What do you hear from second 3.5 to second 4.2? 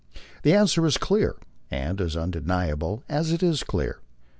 clear.